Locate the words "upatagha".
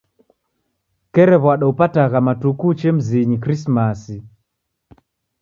1.71-2.19